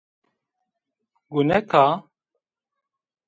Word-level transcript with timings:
Gunek 1.31 1.69
a! 1.83 1.85